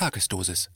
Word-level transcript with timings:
Tagesdosis. 0.00 0.70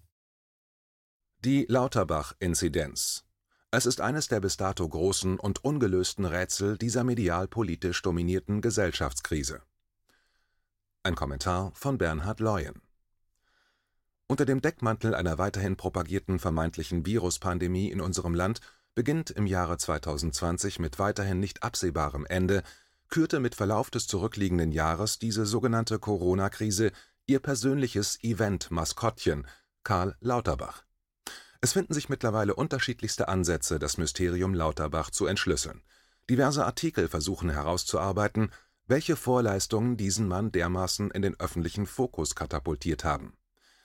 Die 1.38 1.64
Lauterbach-Inzidenz. 1.66 3.24
Es 3.70 3.86
ist 3.86 4.02
eines 4.02 4.28
der 4.28 4.40
bis 4.40 4.58
dato 4.58 4.86
großen 4.86 5.40
und 5.40 5.64
ungelösten 5.64 6.26
Rätsel 6.26 6.76
dieser 6.76 7.04
medial-politisch 7.04 8.02
dominierten 8.02 8.60
Gesellschaftskrise. 8.60 9.62
Ein 11.04 11.14
Kommentar 11.14 11.72
von 11.74 11.96
Bernhard 11.96 12.40
Leuen. 12.40 12.82
Unter 14.26 14.44
dem 14.44 14.60
Deckmantel 14.60 15.14
einer 15.14 15.38
weiterhin 15.38 15.78
propagierten 15.78 16.38
vermeintlichen 16.38 17.06
Viruspandemie 17.06 17.90
in 17.90 18.02
unserem 18.02 18.34
Land 18.34 18.60
beginnt 18.94 19.30
im 19.30 19.46
Jahre 19.46 19.78
2020 19.78 20.80
mit 20.80 20.98
weiterhin 20.98 21.40
nicht 21.40 21.62
absehbarem 21.62 22.26
Ende, 22.26 22.62
kürte 23.08 23.40
mit 23.40 23.54
Verlauf 23.54 23.90
des 23.90 24.06
zurückliegenden 24.06 24.70
Jahres 24.70 25.18
diese 25.18 25.46
sogenannte 25.46 25.98
Corona-Krise 25.98 26.92
ihr 27.26 27.40
persönliches 27.40 28.18
Event-Maskottchen, 28.22 29.46
Karl 29.82 30.16
Lauterbach. 30.20 30.84
Es 31.60 31.72
finden 31.72 31.94
sich 31.94 32.08
mittlerweile 32.08 32.54
unterschiedlichste 32.54 33.28
Ansätze, 33.28 33.78
das 33.78 33.96
Mysterium 33.96 34.52
Lauterbach 34.52 35.10
zu 35.10 35.26
entschlüsseln. 35.26 35.82
Diverse 36.28 36.64
Artikel 36.64 37.08
versuchen 37.08 37.50
herauszuarbeiten, 37.50 38.50
welche 38.86 39.16
Vorleistungen 39.16 39.96
diesen 39.96 40.28
Mann 40.28 40.52
dermaßen 40.52 41.10
in 41.10 41.22
den 41.22 41.38
öffentlichen 41.40 41.86
Fokus 41.86 42.34
katapultiert 42.34 43.04
haben. 43.04 43.34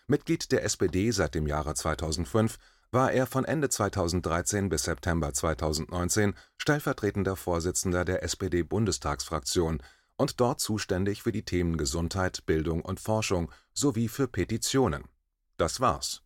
Mitglied 0.08 0.52
der 0.52 0.64
SPD 0.64 1.12
seit 1.12 1.36
dem 1.36 1.48
Jahre 1.48 1.73
2005, 1.73 2.58
war 2.92 3.12
er 3.12 3.28
von 3.28 3.45
Ende 3.45 3.70
2013 3.70 4.70
bis 4.70 4.84
September 4.84 5.34
2019 5.34 6.34
stellvertretender 6.58 7.36
Vorsitzender 7.36 8.03
der 8.03 8.23
SPD-Bundestagsfraktion 8.23 9.84
und 10.20 10.41
dort 10.41 10.59
zuständig 10.59 11.23
für 11.23 11.32
die 11.32 11.46
Themen 11.46 11.78
Gesundheit, 11.78 12.46
Bildung 12.46 12.82
und 12.82 13.00
Forschung 13.00 13.50
sowie 13.73 14.09
für 14.09 14.28
Petitionen. 14.28 15.05
Das 15.55 15.80
war's. 15.80 16.23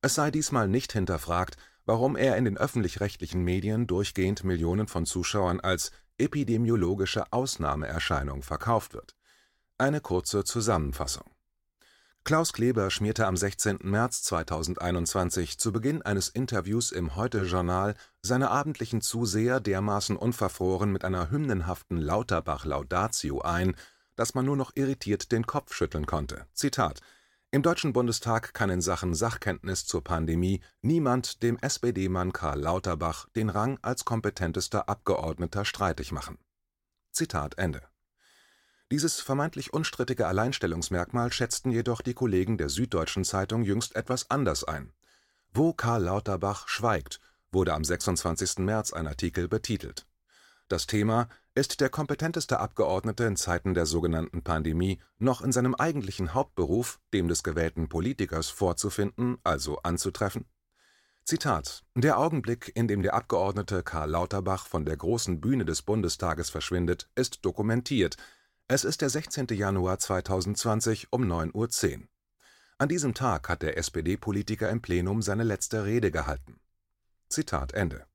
Es 0.00 0.14
sei 0.14 0.30
diesmal 0.30 0.66
nicht 0.66 0.92
hinterfragt, 0.94 1.58
warum 1.84 2.16
er 2.16 2.38
in 2.38 2.46
den 2.46 2.56
öffentlich-rechtlichen 2.56 3.42
Medien 3.42 3.86
durchgehend 3.86 4.44
Millionen 4.44 4.88
von 4.88 5.04
Zuschauern 5.04 5.60
als 5.60 5.92
epidemiologische 6.16 7.30
Ausnahmeerscheinung 7.32 8.42
verkauft 8.42 8.94
wird. 8.94 9.14
Eine 9.76 10.00
kurze 10.00 10.42
Zusammenfassung. 10.44 11.30
Klaus 12.24 12.52
Kleber 12.52 12.88
schmierte 12.92 13.26
am 13.26 13.36
16. 13.36 13.78
März 13.82 14.22
2021 14.22 15.58
zu 15.58 15.72
Beginn 15.72 16.02
eines 16.02 16.28
Interviews 16.28 16.92
im 16.92 17.16
Heute-Journal 17.16 17.96
seine 18.22 18.52
abendlichen 18.52 19.00
Zuseher 19.00 19.58
dermaßen 19.58 20.16
unverfroren 20.16 20.92
mit 20.92 21.04
einer 21.04 21.32
hymnenhaften 21.32 21.96
Lauterbach-Laudatio 21.96 23.40
ein, 23.40 23.74
dass 24.14 24.34
man 24.34 24.44
nur 24.44 24.56
noch 24.56 24.70
irritiert 24.76 25.32
den 25.32 25.48
Kopf 25.48 25.74
schütteln 25.74 26.06
konnte. 26.06 26.46
Zitat: 26.52 27.00
Im 27.50 27.62
Deutschen 27.62 27.92
Bundestag 27.92 28.54
kann 28.54 28.70
in 28.70 28.82
Sachen 28.82 29.14
Sachkenntnis 29.14 29.84
zur 29.86 30.04
Pandemie 30.04 30.60
niemand 30.80 31.42
dem 31.42 31.58
SPD-Mann 31.58 32.32
Karl 32.32 32.60
Lauterbach 32.60 33.28
den 33.34 33.50
Rang 33.50 33.80
als 33.82 34.04
kompetentester 34.04 34.88
Abgeordneter 34.88 35.64
streitig 35.64 36.12
machen. 36.12 36.38
Zitat 37.10 37.58
Ende. 37.58 37.82
Dieses 38.92 39.22
vermeintlich 39.22 39.72
unstrittige 39.72 40.26
Alleinstellungsmerkmal 40.26 41.32
schätzten 41.32 41.70
jedoch 41.70 42.02
die 42.02 42.12
Kollegen 42.12 42.58
der 42.58 42.68
Süddeutschen 42.68 43.24
Zeitung 43.24 43.62
jüngst 43.62 43.96
etwas 43.96 44.30
anders 44.30 44.64
ein. 44.64 44.92
Wo 45.54 45.72
Karl 45.72 46.02
Lauterbach 46.02 46.68
schweigt, 46.68 47.18
wurde 47.50 47.72
am 47.72 47.84
26. 47.84 48.58
März 48.58 48.92
ein 48.92 49.06
Artikel 49.06 49.48
betitelt. 49.48 50.06
Das 50.68 50.86
Thema 50.86 51.30
ist 51.54 51.80
der 51.80 51.88
kompetenteste 51.88 52.60
Abgeordnete 52.60 53.24
in 53.24 53.36
Zeiten 53.36 53.72
der 53.72 53.86
sogenannten 53.86 54.42
Pandemie 54.42 55.00
noch 55.18 55.40
in 55.40 55.52
seinem 55.52 55.74
eigentlichen 55.74 56.34
Hauptberuf, 56.34 57.00
dem 57.14 57.28
des 57.28 57.42
gewählten 57.42 57.88
Politikers, 57.88 58.50
vorzufinden, 58.50 59.38
also 59.42 59.78
anzutreffen? 59.78 60.44
Zitat: 61.24 61.82
Der 61.94 62.18
Augenblick, 62.18 62.70
in 62.74 62.88
dem 62.88 63.02
der 63.02 63.14
Abgeordnete 63.14 63.82
Karl 63.84 64.10
Lauterbach 64.10 64.66
von 64.66 64.84
der 64.84 64.98
großen 64.98 65.40
Bühne 65.40 65.64
des 65.64 65.80
Bundestages 65.80 66.50
verschwindet, 66.50 67.08
ist 67.14 67.46
dokumentiert 67.46 68.18
es 68.72 68.84
ist 68.84 69.02
der 69.02 69.10
16. 69.10 69.48
Januar 69.50 69.98
2020 69.98 71.08
um 71.10 71.30
9.10 71.30 71.52
Uhr. 71.98 72.06
An 72.78 72.88
diesem 72.88 73.12
Tag 73.12 73.50
hat 73.50 73.60
der 73.60 73.76
SPD-Politiker 73.76 74.70
im 74.70 74.80
Plenum 74.80 75.20
seine 75.20 75.44
letzte 75.44 75.84
Rede 75.84 76.10
gehalten. 76.10 76.58
Zitat 77.28 77.74
Ende. 77.74 78.06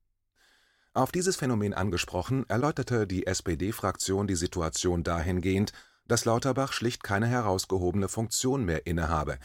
Auf 0.94 1.12
dieses 1.12 1.36
Phänomen 1.36 1.74
angesprochen, 1.74 2.44
erläuterte 2.48 3.06
die 3.06 3.24
SPD-Fraktion 3.28 4.26
die 4.26 4.34
Situation 4.34 5.04
dahingehend, 5.04 5.72
dass 6.08 6.24
Lauterbach 6.24 6.72
schlicht 6.72 7.04
keine 7.04 7.28
herausgehobene 7.28 8.08
Funktion 8.08 8.64
mehr 8.64 8.84
innehabe. 8.84 9.38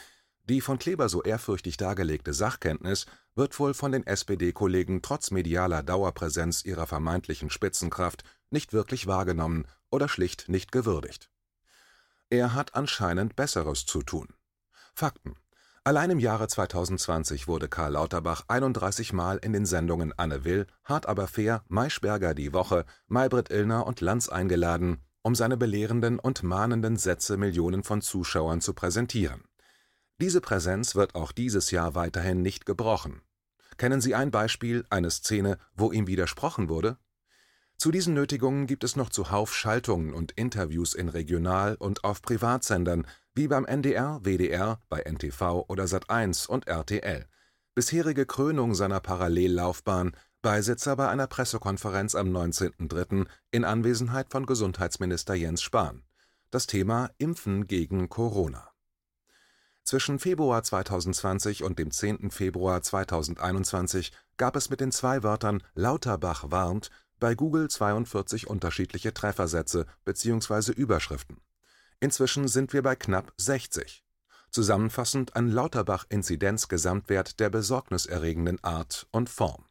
Die 0.49 0.61
von 0.61 0.79
Kleber 0.79 1.09
so 1.09 1.21
ehrfürchtig 1.21 1.77
dargelegte 1.77 2.33
Sachkenntnis 2.33 3.05
wird 3.35 3.59
wohl 3.59 3.75
von 3.75 3.91
den 3.91 4.07
SPD-Kollegen 4.07 5.03
trotz 5.03 5.29
medialer 5.29 5.83
Dauerpräsenz 5.83 6.65
ihrer 6.65 6.87
vermeintlichen 6.87 7.51
Spitzenkraft 7.51 8.23
nicht 8.53 8.71
wirklich 8.71 9.07
wahrgenommen 9.07 9.65
oder 9.89 10.07
schlicht 10.07 10.47
nicht 10.47 10.71
gewürdigt. 10.71 11.29
Er 12.29 12.53
hat 12.53 12.75
anscheinend 12.75 13.35
Besseres 13.35 13.85
zu 13.85 14.01
tun. 14.01 14.29
Fakten: 14.95 15.35
Allein 15.83 16.11
im 16.11 16.19
Jahre 16.19 16.47
2020 16.47 17.49
wurde 17.49 17.67
Karl 17.67 17.91
Lauterbach 17.91 18.45
31 18.47 19.11
Mal 19.11 19.37
in 19.37 19.51
den 19.51 19.65
Sendungen 19.65 20.13
Anne 20.17 20.45
Will, 20.45 20.65
Hart 20.85 21.07
aber 21.07 21.27
fair, 21.27 21.65
Maischberger 21.67 22.33
die 22.33 22.53
Woche, 22.53 22.85
Maybrit 23.07 23.49
Illner 23.49 23.85
und 23.85 23.99
Lanz 23.99 24.29
eingeladen, 24.29 25.03
um 25.23 25.35
seine 25.35 25.57
belehrenden 25.57 26.19
und 26.19 26.41
mahnenden 26.41 26.95
Sätze 26.95 27.35
Millionen 27.35 27.83
von 27.83 28.01
Zuschauern 28.01 28.61
zu 28.61 28.73
präsentieren. 28.73 29.43
Diese 30.21 30.39
Präsenz 30.39 30.95
wird 30.95 31.15
auch 31.15 31.33
dieses 31.33 31.71
Jahr 31.71 31.95
weiterhin 31.95 32.41
nicht 32.41 32.65
gebrochen. 32.65 33.21
Kennen 33.77 33.99
Sie 33.99 34.15
ein 34.15 34.31
Beispiel, 34.31 34.85
eine 34.89 35.11
Szene, 35.11 35.57
wo 35.75 35.91
ihm 35.91 36.07
widersprochen 36.07 36.69
wurde? 36.69 36.97
Zu 37.83 37.91
diesen 37.91 38.13
Nötigungen 38.13 38.65
gibt 38.65 38.85
es 38.85 38.95
noch 38.95 39.09
zuhauf 39.09 39.53
Schaltungen 39.53 40.13
und 40.13 40.31
Interviews 40.31 40.93
in 40.93 41.09
Regional 41.09 41.75
und 41.75 42.05
auf 42.05 42.21
Privatsendern 42.21 43.05
wie 43.35 43.49
beim 43.49 43.65
NDR, 43.65 44.21
WDR, 44.23 44.79
bei 44.87 45.01
NTV 45.01 45.65
oder 45.67 45.83
Sat1 45.83 46.47
und 46.47 46.65
RTL. 46.65 47.25
Bisherige 47.75 48.25
Krönung 48.25 48.73
seiner 48.73 49.01
Parallellaufbahn 49.01 50.15
Beisitzer 50.41 50.95
bei 50.95 51.09
einer 51.09 51.27
Pressekonferenz 51.27 52.15
am 52.15 52.29
19.03. 52.29 53.27
in 53.51 53.65
Anwesenheit 53.65 54.31
von 54.31 54.45
Gesundheitsminister 54.45 55.33
Jens 55.33 55.61
Spahn. 55.61 56.03
Das 56.51 56.67
Thema 56.67 57.09
Impfen 57.17 57.67
gegen 57.67 58.07
Corona. 58.07 58.69
Zwischen 59.83 60.19
Februar 60.19 60.63
2020 60.63 61.63
und 61.63 61.77
dem 61.77 61.91
10. 61.91 62.31
Februar 62.31 62.81
2021 62.81 64.13
gab 64.37 64.55
es 64.55 64.69
mit 64.69 64.79
den 64.79 64.93
zwei 64.93 65.21
Wörtern 65.23 65.61
Lauterbach 65.75 66.45
warnt 66.47 66.89
bei 67.23 67.35
Google 67.35 67.69
42 67.69 68.47
unterschiedliche 68.47 69.13
Treffersätze 69.13 69.85
bzw. 70.03 70.73
Überschriften. 70.73 71.37
Inzwischen 72.01 72.49
sind 72.49 72.73
wir 72.73 72.83
bei 72.83 72.97
knapp 72.97 73.31
60. 73.37 74.03
Zusammenfassend 74.49 75.33
ein 75.37 75.47
Lauterbach-Inzidenz-Gesamtwert 75.47 77.39
der 77.39 77.49
besorgniserregenden 77.49 78.61
Art 78.61 79.07
und 79.11 79.29
Form. 79.29 79.63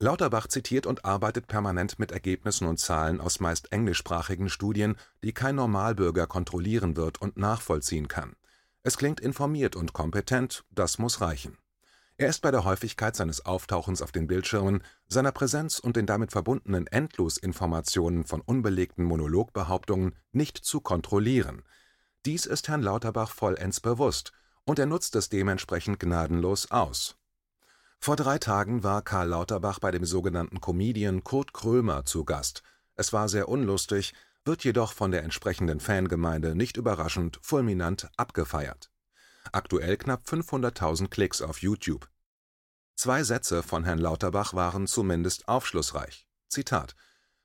Lauterbach 0.00 0.48
zitiert 0.48 0.84
und 0.86 1.04
arbeitet 1.04 1.46
permanent 1.46 2.00
mit 2.00 2.10
Ergebnissen 2.10 2.66
und 2.66 2.80
Zahlen 2.80 3.20
aus 3.20 3.38
meist 3.38 3.70
englischsprachigen 3.70 4.48
Studien, 4.48 4.96
die 5.22 5.32
kein 5.32 5.54
Normalbürger 5.54 6.26
kontrollieren 6.26 6.96
wird 6.96 7.22
und 7.22 7.36
nachvollziehen 7.36 8.08
kann. 8.08 8.34
Es 8.82 8.96
klingt 8.96 9.20
informiert 9.20 9.76
und 9.76 9.92
kompetent, 9.92 10.64
das 10.72 10.98
muss 10.98 11.20
reichen. 11.20 11.56
Er 12.18 12.28
ist 12.28 12.40
bei 12.40 12.50
der 12.50 12.64
Häufigkeit 12.64 13.16
seines 13.16 13.46
Auftauchens 13.46 14.02
auf 14.02 14.12
den 14.12 14.26
Bildschirmen, 14.26 14.82
seiner 15.08 15.32
Präsenz 15.32 15.78
und 15.78 15.96
den 15.96 16.06
damit 16.06 16.30
verbundenen 16.30 16.86
Endlosinformationen 16.86 18.24
von 18.24 18.42
unbelegten 18.42 19.04
Monologbehauptungen 19.04 20.14
nicht 20.30 20.58
zu 20.58 20.80
kontrollieren. 20.80 21.62
Dies 22.26 22.46
ist 22.46 22.68
Herrn 22.68 22.82
Lauterbach 22.82 23.30
vollends 23.30 23.80
bewusst, 23.80 24.32
und 24.64 24.78
er 24.78 24.86
nutzt 24.86 25.16
es 25.16 25.30
dementsprechend 25.30 25.98
gnadenlos 25.98 26.70
aus. 26.70 27.16
Vor 27.98 28.16
drei 28.16 28.38
Tagen 28.38 28.82
war 28.82 29.02
Karl 29.02 29.28
Lauterbach 29.28 29.78
bei 29.78 29.90
dem 29.90 30.04
sogenannten 30.04 30.60
Comedian 30.60 31.24
Kurt 31.24 31.52
Krömer 31.52 32.04
zu 32.04 32.24
Gast. 32.24 32.62
Es 32.94 33.12
war 33.12 33.28
sehr 33.28 33.48
unlustig, 33.48 34.12
wird 34.44 34.64
jedoch 34.64 34.92
von 34.92 35.12
der 35.12 35.22
entsprechenden 35.22 35.80
Fangemeinde 35.80 36.54
nicht 36.54 36.76
überraschend 36.76 37.38
fulminant 37.42 38.08
abgefeiert 38.16 38.92
aktuell 39.50 39.96
knapp 39.96 40.22
500.000 40.26 41.08
Klicks 41.08 41.42
auf 41.42 41.62
YouTube. 41.62 42.08
Zwei 43.02 43.24
Sätze 43.24 43.64
von 43.64 43.82
Herrn 43.82 43.98
Lauterbach 43.98 44.54
waren 44.54 44.86
zumindest 44.86 45.48
aufschlussreich. 45.48 46.28
Zitat 46.46 46.94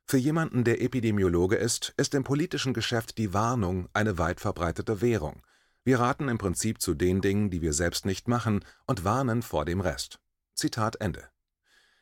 Für 0.06 0.18
jemanden, 0.18 0.64
der 0.64 0.84
Epidemiologe 0.84 1.56
ist, 1.56 1.96
ist 1.98 2.14
im 2.14 2.24
politischen 2.24 2.76
Geschäft 2.76 3.18
die 3.18 3.34
Warnung 3.34 3.90
eine 3.92 4.20
weit 4.20 4.40
verbreitete 4.40 5.02
Währung. 5.02 5.42
Wir 5.84 6.00
raten 6.00 6.30
im 6.30 6.38
Prinzip 6.38 6.80
zu 6.80 6.94
den 6.94 7.22
Dingen, 7.22 7.50
die 7.50 7.64
wir 7.64 7.74
selbst 7.74 8.06
nicht 8.06 8.28
machen, 8.28 8.64
und 8.86 9.04
warnen 9.04 9.42
vor 9.42 9.66
dem 9.66 9.82
Rest. 9.82 10.20
Zitat 10.54 10.98
Ende. 10.98 11.28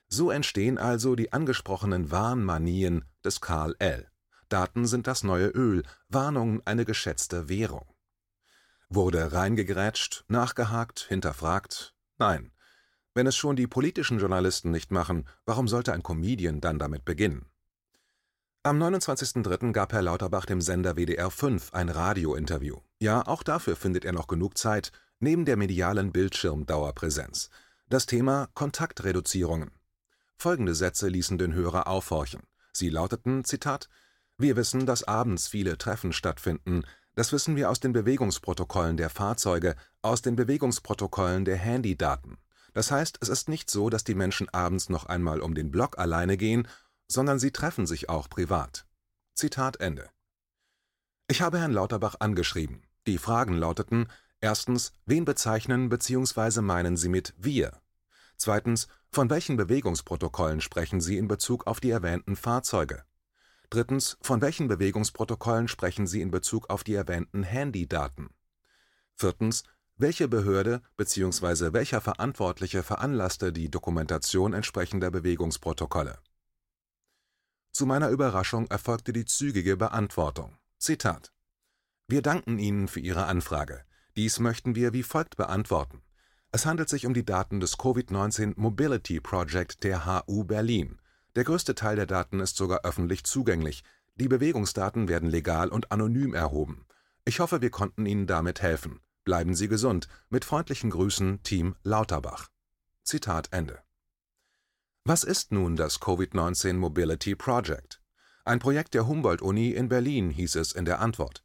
So 0.10 0.32
entstehen 0.32 0.78
also 0.78 1.16
die 1.16 1.32
angesprochenen 1.32 2.12
Warnmanien 2.12 3.06
des 3.24 3.40
Karl 3.40 3.74
L. 3.80 4.12
Daten 4.50 4.86
sind 4.86 5.08
das 5.08 5.24
neue 5.24 5.48
Öl, 5.48 5.84
Warnungen 6.10 6.62
eine 6.66 6.84
geschätzte 6.84 7.48
Währung. 7.48 7.88
Wurde 8.90 9.32
reingegrätscht, 9.32 10.26
nachgehakt, 10.28 11.06
hinterfragt? 11.08 11.96
Nein. 12.18 12.52
Wenn 13.16 13.28
es 13.28 13.38
schon 13.38 13.56
die 13.56 13.66
politischen 13.66 14.20
Journalisten 14.20 14.72
nicht 14.72 14.92
machen, 14.92 15.26
warum 15.46 15.70
sollte 15.70 15.94
ein 15.94 16.04
Comedian 16.04 16.60
dann 16.60 16.78
damit 16.78 17.06
beginnen? 17.06 17.46
Am 18.62 18.82
29.03. 18.82 19.72
gab 19.72 19.94
Herr 19.94 20.02
Lauterbach 20.02 20.46
dem 20.46 20.60
Sender 20.60 20.98
WDR 20.98 21.32
5 21.32 21.74
ein 21.74 21.88
Radiointerview. 21.88 22.82
Ja, 23.00 23.26
auch 23.26 23.42
dafür 23.42 23.78
findet 23.78 24.04
er 24.04 24.12
noch 24.12 24.28
genug 24.28 24.58
Zeit, 24.58 24.92
neben 25.20 25.46
der 25.46 25.56
medialen 25.56 26.12
Bildschirmdauerpräsenz. 26.12 27.50
Das 27.88 28.06
Thema 28.06 28.50
Kontaktreduzierungen. 28.54 29.72
Folgende 30.38 30.76
Sätze 30.76 31.08
ließen 31.08 31.38
den 31.38 31.54
Hörer 31.54 31.88
aufhorchen. 31.88 32.42
Sie 32.74 32.90
lauteten, 32.90 33.46
Zitat, 33.46 33.88
Wir 34.38 34.58
wissen, 34.58 34.86
dass 34.86 35.04
abends 35.04 35.48
viele 35.48 35.78
Treffen 35.78 36.12
stattfinden. 36.12 36.84
Das 37.14 37.32
wissen 37.32 37.56
wir 37.56 37.70
aus 37.70 37.80
den 37.80 37.94
Bewegungsprotokollen 37.94 38.98
der 38.98 39.10
Fahrzeuge, 39.10 39.78
aus 40.02 40.22
den 40.22 40.36
Bewegungsprotokollen 40.36 41.46
der 41.46 41.56
Handydaten. 41.56 42.40
Das 42.76 42.92
heißt, 42.92 43.20
es 43.22 43.30
ist 43.30 43.48
nicht 43.48 43.72
so, 43.72 43.90
dass 43.90 44.04
die 44.04 44.16
Menschen 44.16 44.50
abends 44.50 44.90
noch 44.90 45.06
einmal 45.06 45.40
um 45.40 45.56
den 45.56 45.72
Block 45.72 45.98
alleine 45.98 46.36
gehen, 46.36 46.68
sondern 47.08 47.40
sie 47.40 47.52
treffen 47.52 47.88
sich 47.88 48.10
auch 48.10 48.30
privat. 48.30 48.86
Zitat 49.34 49.78
Ende. 49.78 50.10
Ich 51.30 51.42
habe 51.42 51.58
Herrn 51.58 51.72
Lauterbach 51.72 52.16
angeschrieben. 52.20 52.84
Die 53.08 53.18
Fragen 53.18 53.54
lauteten: 53.54 54.12
Erstens, 54.42 54.92
wen 55.06 55.24
bezeichnen 55.24 55.88
bzw. 55.88 56.60
meinen 56.60 56.98
Sie 56.98 57.08
mit 57.08 57.34
wir? 57.38 57.80
Zweitens, 58.36 58.90
von 59.10 59.30
welchen 59.30 59.56
Bewegungsprotokollen 59.56 60.60
sprechen 60.60 61.00
Sie 61.00 61.18
in 61.18 61.30
Bezug 61.30 61.68
auf 61.68 61.80
die 61.80 61.92
erwähnten 61.92 62.36
Fahrzeuge? 62.36 63.06
Drittens, 63.70 64.18
von 64.22 64.42
welchen 64.42 64.68
Bewegungsprotokollen 64.68 65.70
sprechen 65.70 66.08
Sie 66.08 66.20
in 66.20 66.30
Bezug 66.30 66.70
auf 66.70 66.84
die 66.84 66.96
erwähnten 66.96 67.44
Handydaten? 67.44 68.32
Viertens, 69.16 69.64
welche 69.98 70.28
Behörde 70.28 70.82
bzw. 70.98 71.72
welcher 71.72 72.02
Verantwortliche 72.02 72.84
veranlasste 72.84 73.54
die 73.54 73.72
Dokumentation 73.72 74.54
entsprechender 74.54 75.10
Bewegungsprotokolle? 75.10 76.20
Zu 77.72 77.86
meiner 77.86 78.10
Überraschung 78.10 78.68
erfolgte 78.68 79.14
die 79.14 79.26
zügige 79.26 79.78
Beantwortung. 79.78 80.58
Zitat: 80.78 81.32
Wir 82.08 82.22
danken 82.22 82.60
Ihnen 82.60 82.90
für 82.90 83.00
Ihre 83.00 83.26
Anfrage. 83.26 83.86
Dies 84.18 84.40
möchten 84.40 84.76
wir 84.76 84.92
wie 84.92 85.04
folgt 85.04 85.38
beantworten. 85.38 86.02
Es 86.52 86.66
handelt 86.66 86.90
sich 86.90 87.06
um 87.06 87.14
die 87.14 87.26
Daten 87.26 87.60
des 87.60 87.78
Covid-19 87.78 88.54
Mobility 88.56 89.20
Project 89.20 89.84
der 89.84 90.06
HU 90.06 90.44
Berlin. 90.44 91.00
Der 91.36 91.44
größte 91.44 91.76
Teil 91.76 91.96
der 91.96 92.06
Daten 92.06 92.40
ist 92.40 92.56
sogar 92.56 92.86
öffentlich 92.86 93.24
zugänglich. 93.24 93.84
Die 94.16 94.28
Bewegungsdaten 94.28 95.08
werden 95.08 95.30
legal 95.30 95.70
und 95.70 95.92
anonym 95.92 96.34
erhoben. 96.34 96.86
Ich 97.26 97.40
hoffe, 97.40 97.62
wir 97.62 97.72
konnten 97.72 98.06
Ihnen 98.06 98.28
damit 98.28 98.62
helfen. 98.62 99.02
Bleiben 99.26 99.56
Sie 99.56 99.68
gesund. 99.68 100.08
Mit 100.30 100.46
freundlichen 100.46 100.92
Grüßen, 100.92 101.42
Team 101.42 101.76
Lauterbach. 101.82 102.50
Zitat 103.04 103.48
Ende. 103.52 103.82
Was 105.04 105.24
ist 105.24 105.52
nun 105.52 105.76
das 105.76 106.00
Covid-19 106.00 106.74
Mobility 106.74 107.36
Project? 107.36 108.00
Ein 108.44 108.60
Projekt 108.60 108.94
der 108.94 109.08
Humboldt-Uni 109.08 109.72
in 109.72 109.90
Berlin, 109.90 110.30
hieß 110.30 110.56
es 110.58 110.74
in 110.74 110.86
der 110.86 111.00
Antwort. 111.00 111.44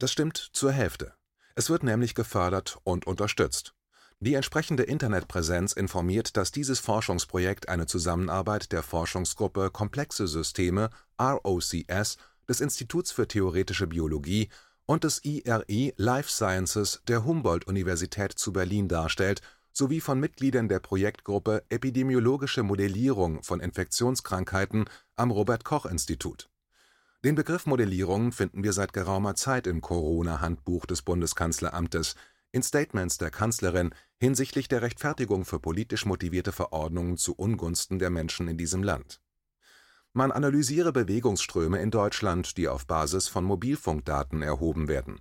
Das 0.00 0.10
stimmt 0.10 0.50
zur 0.52 0.72
Hälfte. 0.72 1.14
Es 1.54 1.70
wird 1.70 1.84
nämlich 1.84 2.16
gefördert 2.16 2.78
und 2.82 3.06
unterstützt. 3.06 3.74
Die 4.18 4.34
entsprechende 4.34 4.82
Internetpräsenz 4.82 5.72
informiert, 5.72 6.36
dass 6.36 6.50
dieses 6.50 6.80
Forschungsprojekt 6.80 7.68
eine 7.68 7.86
Zusammenarbeit 7.86 8.72
der 8.72 8.82
Forschungsgruppe 8.82 9.70
Komplexe 9.70 10.26
Systeme 10.26 10.90
(ROCS) 11.16 12.16
des 12.48 12.60
Instituts 12.60 13.12
für 13.12 13.28
Theoretische 13.28 13.86
Biologie 13.86 14.50
und 14.90 15.04
des 15.04 15.24
IRI 15.24 15.94
Life 15.98 16.28
Sciences 16.28 17.00
der 17.06 17.24
Humboldt-Universität 17.24 18.32
zu 18.32 18.52
Berlin 18.52 18.88
darstellt 18.88 19.40
sowie 19.72 20.00
von 20.00 20.18
Mitgliedern 20.18 20.68
der 20.68 20.80
Projektgruppe 20.80 21.62
Epidemiologische 21.68 22.64
Modellierung 22.64 23.44
von 23.44 23.60
Infektionskrankheiten 23.60 24.86
am 25.14 25.30
Robert-Koch-Institut. 25.30 26.50
Den 27.24 27.36
Begriff 27.36 27.66
Modellierung 27.66 28.32
finden 28.32 28.64
wir 28.64 28.72
seit 28.72 28.92
geraumer 28.92 29.36
Zeit 29.36 29.68
im 29.68 29.80
Corona-Handbuch 29.80 30.86
des 30.86 31.02
Bundeskanzleramtes 31.02 32.16
in 32.50 32.64
Statements 32.64 33.16
der 33.16 33.30
Kanzlerin 33.30 33.94
hinsichtlich 34.16 34.66
der 34.66 34.82
Rechtfertigung 34.82 35.44
für 35.44 35.60
politisch 35.60 36.04
motivierte 36.04 36.50
Verordnungen 36.50 37.16
zu 37.16 37.36
Ungunsten 37.36 38.00
der 38.00 38.10
Menschen 38.10 38.48
in 38.48 38.58
diesem 38.58 38.82
Land. 38.82 39.20
Man 40.12 40.32
analysiere 40.32 40.92
Bewegungsströme 40.92 41.80
in 41.80 41.90
Deutschland, 41.90 42.56
die 42.56 42.68
auf 42.68 42.86
Basis 42.86 43.28
von 43.28 43.44
Mobilfunkdaten 43.44 44.42
erhoben 44.42 44.88
werden. 44.88 45.20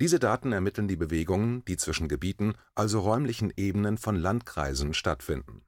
Diese 0.00 0.18
Daten 0.18 0.52
ermitteln 0.52 0.88
die 0.88 0.96
Bewegungen, 0.96 1.64
die 1.66 1.76
zwischen 1.76 2.08
Gebieten, 2.08 2.54
also 2.74 3.00
räumlichen 3.00 3.52
Ebenen 3.56 3.96
von 3.96 4.16
Landkreisen 4.16 4.92
stattfinden. 4.92 5.62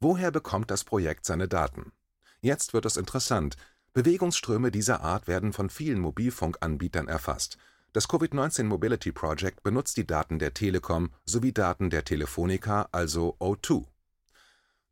Woher 0.00 0.30
bekommt 0.30 0.70
das 0.70 0.84
Projekt 0.84 1.24
seine 1.24 1.48
Daten? 1.48 1.92
Jetzt 2.40 2.74
wird 2.74 2.86
es 2.86 2.96
interessant. 2.96 3.56
Bewegungsströme 3.92 4.70
dieser 4.70 5.00
Art 5.00 5.28
werden 5.28 5.52
von 5.52 5.70
vielen 5.70 6.00
Mobilfunkanbietern 6.00 7.08
erfasst 7.08 7.56
das 7.96 8.10
Covid-19 8.10 8.64
Mobility 8.64 9.10
Project 9.10 9.62
benutzt 9.62 9.96
die 9.96 10.06
Daten 10.06 10.38
der 10.38 10.52
Telekom 10.52 11.14
sowie 11.24 11.52
Daten 11.52 11.88
der 11.88 12.04
Telefonica, 12.04 12.90
also 12.92 13.36
O2. 13.40 13.86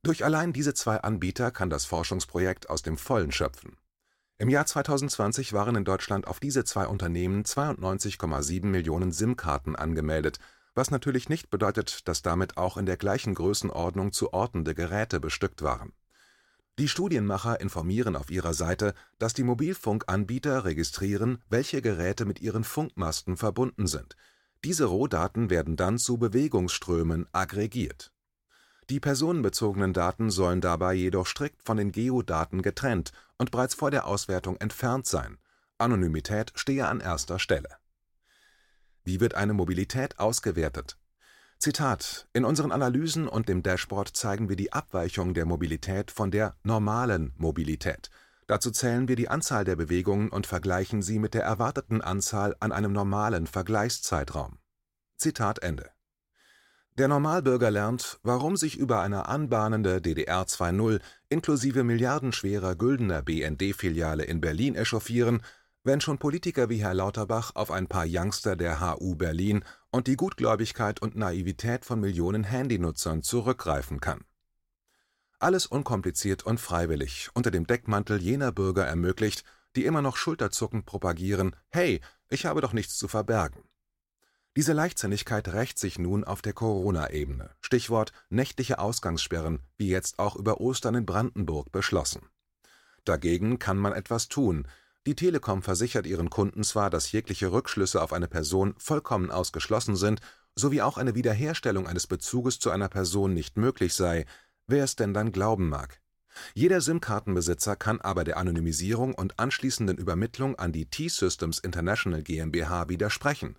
Durch 0.05 0.25
allein 0.25 0.53
diese 0.53 0.75
zwei 0.75 0.99
Anbieter 0.99 1.51
kann 1.51 1.71
das 1.71 1.85
Forschungsprojekt 1.85 2.71
aus 2.71 2.83
dem 2.83 2.97
Vollen 2.97 3.33
schöpfen. 3.33 3.77
Im 4.39 4.49
Jahr 4.49 4.67
2020 4.67 5.53
waren 5.53 5.75
in 5.75 5.85
Deutschland 5.85 6.29
auf 6.29 6.39
diese 6.39 6.65
zwei 6.65 6.87
Unternehmen 6.87 7.43
92,7 7.43 8.67
Millionen 8.67 9.11
SIM-Karten 9.11 9.75
angemeldet, 9.75 10.39
was 10.75 10.93
natürlich 10.93 11.29
nicht 11.29 11.51
bedeutet, 11.51 12.07
dass 12.07 12.23
damit 12.23 12.57
auch 12.57 12.77
in 12.77 12.87
der 12.87 12.97
gleichen 12.97 13.35
Größenordnung 13.35 14.13
zu 14.13 14.33
ortende 14.33 14.75
Geräte 14.75 15.19
bestückt 15.19 15.63
waren 15.63 15.93
die 16.79 16.89
Studienmacher 16.89 17.61
informieren 17.61 18.17
auf 18.17 18.33
ihrer 18.33 18.53
Seite, 18.53 18.95
dass 19.19 19.33
die 19.33 19.45
Mobilfunkanbieter 19.45 20.65
registrieren, 20.65 21.39
welche 21.49 21.81
Geräte 21.81 22.25
mit 22.25 22.41
ihren 22.41 22.65
Funkmasten 22.65 23.37
verbunden 23.37 23.87
sind. 23.87 24.17
Diese 24.65 24.87
Rohdaten 24.87 25.51
werden 25.51 25.77
dann 25.77 25.99
zu 25.99 26.19
Bewegungsströmen 26.19 27.29
aggregiert. 27.31 28.13
Die 28.91 29.01
personenbezogenen 29.01 29.93
Daten 29.93 30.31
sollen 30.31 30.61
dabei 30.61 30.95
jedoch 30.95 31.27
strikt 31.27 31.63
von 31.63 31.77
den 31.77 31.93
Geodaten 31.93 32.63
getrennt 32.63 33.13
und 33.39 33.51
bereits 33.51 33.75
vor 33.75 33.91
der 33.91 34.07
Auswertung 34.07 34.57
entfernt 34.59 35.07
sein. 35.07 35.39
Anonymität 35.79 36.53
stehe 36.55 36.87
an 36.87 37.01
erster 37.01 37.39
Stelle. 37.39 37.71
Wie 39.03 39.21
wird 39.21 39.35
eine 39.35 39.55
Mobilität 39.55 40.19
ausgewertet 40.19 40.99
Zitat: 41.65 42.29
In 42.35 42.45
unseren 42.45 42.73
Analysen 42.73 43.27
und 43.27 43.49
dem 43.49 43.63
Dashboard 43.63 44.09
zeigen 44.09 44.51
wir 44.51 44.57
die 44.57 44.75
Abweichung 44.75 45.33
der 45.33 45.47
Mobilität 45.47 46.11
von 46.11 46.31
der 46.31 46.57
normalen 46.63 47.33
Mobilität. 47.39 48.11
Dazu 48.47 48.71
zählen 48.71 49.09
wir 49.09 49.17
die 49.17 49.31
Anzahl 49.31 49.65
der 49.65 49.77
Bewegungen 49.77 50.29
und 50.29 50.47
vergleichen 50.47 51.01
sie 51.01 51.19
mit 51.19 51.33
der 51.33 51.43
erwarteten 51.43 52.03
Anzahl 52.03 52.55
an 52.61 52.71
einem 52.71 52.93
normalen 52.93 53.47
Vergleichszeitraum. 53.47 54.59
Zitat 55.17 55.61
Ende. 55.61 55.94
Der 56.97 57.09
Normalbürger 57.09 57.71
lernt, 57.71 58.21
warum 58.23 58.57
sich 58.57 58.77
über 58.77 59.01
eine 59.01 59.27
anbahnende 59.27 60.01
DDR 60.01 60.45
2.0 60.45 61.01
inklusive 61.29 61.83
milliardenschwerer 61.83 62.77
güldener 62.77 63.23
BND-Filiale 63.23 64.25
in 64.25 64.41
Berlin 64.41 64.77
echauffieren 64.77 65.43
wenn 65.85 66.01
schon 66.01 66.19
Politiker 66.19 66.71
wie 66.71 66.83
Herr 66.83 66.95
Lauterbach 66.95 67.53
auf 67.55 67.71
ein 67.71 67.87
paar 67.87 68.07
Youngster 68.09 68.57
der 68.57 68.81
HU 68.81 69.17
Berlin 69.17 69.65
und 69.91 70.07
die 70.07 70.17
Gutgläubigkeit 70.17 71.01
und 71.01 71.15
Naivität 71.15 71.85
von 71.85 72.01
Millionen 72.01 72.43
Handynutzern 72.43 73.23
zurückgreifen 73.23 74.01
kann. 74.01 74.25
Alles 75.39 75.67
unkompliziert 75.67 76.45
und 76.45 76.59
freiwillig 76.59 77.29
unter 77.35 77.51
dem 77.51 77.67
Deckmantel 77.67 78.21
jener 78.23 78.51
Bürger 78.51 78.87
ermöglicht, 78.87 79.45
die 79.77 79.85
immer 79.85 80.01
noch 80.01 80.17
schulterzuckend 80.17 80.87
propagieren, 80.87 81.55
hey, 81.69 82.01
ich 82.31 82.47
habe 82.47 82.63
doch 82.63 82.73
nichts 82.73 82.97
zu 82.97 83.07
verbergen. 83.07 83.63
Diese 84.57 84.73
Leichtsinnigkeit 84.73 85.49
rächt 85.49 85.79
sich 85.79 85.99
nun 85.99 86.23
auf 86.23 86.41
der 86.41 86.53
Corona-Ebene. 86.53 87.51
Stichwort 87.61 88.13
nächtliche 88.31 88.79
Ausgangssperren, 88.79 89.61
wie 89.77 89.89
jetzt 89.89 90.19
auch 90.19 90.37
über 90.37 90.61
Ostern 90.61 90.95
in 90.95 91.07
Brandenburg 91.07 91.73
beschlossen. 91.73 92.23
Dagegen 93.05 93.59
kann 93.59 93.77
man 93.77 93.93
etwas 93.93 94.29
tun, 94.29 94.69
die 95.07 95.17
Telekom 95.17 95.63
versichert 95.63 96.07
ihren 96.07 96.31
Kunden 96.31 96.65
zwar, 96.65 96.89
dass 96.89 97.13
jegliche 97.13 97.53
Rückschlüsse 97.53 98.01
auf 98.01 98.13
eine 98.15 98.29
Person 98.29 98.75
vollkommen 98.79 99.31
ausgeschlossen 99.31 99.97
sind 99.97 100.21
sowie 100.57 100.83
auch 100.83 100.99
eine 100.99 101.15
Wiederherstellung 101.15 101.87
eines 101.87 102.07
Bezuges 102.07 102.59
zu 102.59 102.71
einer 102.71 102.89
Person 102.89 103.35
nicht 103.35 103.57
möglich 103.57 103.93
sei, 103.93 104.25
wer 104.67 104.85
es 104.85 104.97
denn 104.97 105.13
dann 105.13 105.33
glauben 105.33 105.69
mag. 105.69 106.01
Jeder 106.55 106.81
SIM-Kartenbesitzer 106.81 107.77
kann 107.77 108.01
aber 108.01 108.25
der 108.25 108.37
Anonymisierung 108.39 109.15
und 109.15 109.39
anschließenden 109.39 109.99
Übermittlung 109.99 110.57
an 110.57 110.73
die 110.73 110.87
T-Systems 110.87 111.59
International 111.59 112.23
GmbH 112.23 112.89
widersprechen. 112.89 113.57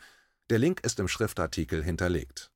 Der 0.49 0.59
Link 0.59 0.81
ist 0.81 0.99
im 0.99 1.07
Schriftartikel 1.07 1.83
hinterlegt. 1.83 2.51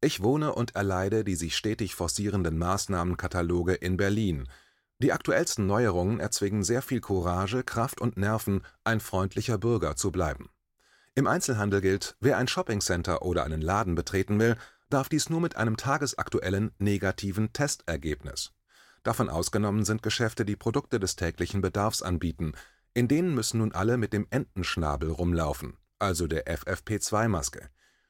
Ich 0.00 0.22
wohne 0.22 0.54
und 0.54 0.76
erleide 0.76 1.24
die 1.24 1.36
sich 1.36 1.56
stetig 1.56 1.94
forcierenden 1.94 2.58
Maßnahmenkataloge 2.58 3.74
in 3.74 3.96
Berlin– 3.96 4.48
die 4.98 5.12
aktuellsten 5.12 5.66
Neuerungen 5.66 6.20
erzwingen 6.20 6.62
sehr 6.62 6.80
viel 6.80 7.02
Courage, 7.02 7.62
Kraft 7.64 8.00
und 8.00 8.16
Nerven, 8.16 8.62
ein 8.82 9.00
freundlicher 9.00 9.58
Bürger 9.58 9.94
zu 9.94 10.10
bleiben. 10.10 10.48
Im 11.14 11.26
Einzelhandel 11.26 11.82
gilt, 11.82 12.16
wer 12.20 12.38
ein 12.38 12.48
Shoppingcenter 12.48 13.20
oder 13.20 13.44
einen 13.44 13.60
Laden 13.60 13.94
betreten 13.94 14.38
will, 14.40 14.56
darf 14.88 15.10
dies 15.10 15.28
nur 15.28 15.40
mit 15.40 15.56
einem 15.56 15.76
tagesaktuellen 15.76 16.70
negativen 16.78 17.52
Testergebnis. 17.52 18.52
Davon 19.02 19.28
ausgenommen 19.28 19.84
sind 19.84 20.02
Geschäfte, 20.02 20.46
die 20.46 20.56
Produkte 20.56 20.98
des 20.98 21.16
täglichen 21.16 21.60
Bedarfs 21.60 22.00
anbieten, 22.00 22.52
in 22.94 23.06
denen 23.06 23.34
müssen 23.34 23.58
nun 23.58 23.72
alle 23.72 23.98
mit 23.98 24.14
dem 24.14 24.26
Entenschnabel 24.30 25.10
rumlaufen, 25.10 25.76
also 25.98 26.26
der 26.26 26.46
FFP2-Maske. 26.46 27.68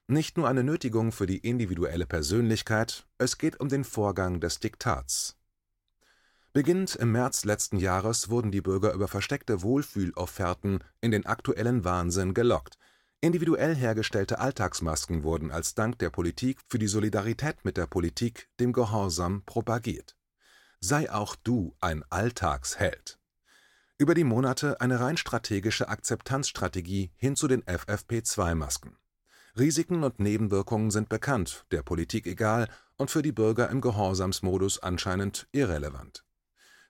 Nicht 0.09 0.37
nur 0.37 0.49
eine 0.49 0.63
Nötigung 0.63 1.11
für 1.11 1.27
die 1.27 1.39
individuelle 1.39 2.07
Persönlichkeit, 2.07 3.07
es 3.19 3.39
geht 3.39 3.61
um 3.61 3.69
den 3.69 3.85
Vorgang 3.85 4.41
des 4.41 4.61
Diktats. 4.61 5.37
Beginnend 6.53 6.97
im 6.97 7.13
März 7.13 7.45
letzten 7.45 7.77
Jahres 7.77 8.31
wurden 8.31 8.51
die 8.51 8.63
Bürger 8.63 8.93
über 8.93 9.09
versteckte 9.09 9.63
Wohlfühlofferten 9.63 10.83
in 11.01 11.11
den 11.11 11.27
aktuellen 11.27 11.85
Wahnsinn 11.85 12.35
gelockt. 12.35 12.79
Individuell 13.21 13.75
hergestellte 13.75 14.39
Alltagsmasken 14.39 15.23
wurden 15.23 15.51
als 15.51 15.75
Dank 15.75 15.99
der 15.99 16.11
Politik 16.11 16.61
für 16.69 16.79
die 16.79 16.87
Solidarität 16.87 17.65
mit 17.65 17.77
der 17.77 17.87
Politik 17.87 18.49
dem 18.61 18.73
Gehorsam 18.73 19.43
propagiert. 19.45 20.17
Sei 20.81 21.11
auch 21.11 21.35
du 21.37 21.75
ein 21.81 22.05
Alltagsheld. 22.11 23.19
Über 23.99 24.13
die 24.13 24.25
Monate 24.25 24.79
eine 24.83 25.01
rein 25.01 25.17
strategische 25.17 25.89
Akzeptanzstrategie 25.89 27.13
hin 27.17 27.35
zu 27.35 27.49
den 27.49 27.63
FFP2-Masken. 27.63 28.99
Risiken 29.59 30.05
und 30.05 30.21
Nebenwirkungen 30.21 30.91
sind 30.91 31.09
bekannt, 31.09 31.65
der 31.71 31.81
Politik 31.81 32.27
egal 32.27 32.69
und 32.99 33.11
für 33.11 33.23
die 33.23 33.33
Bürger 33.33 33.71
im 33.71 33.81
Gehorsamsmodus 33.81 34.81
anscheinend 34.81 35.49
irrelevant. 35.53 36.27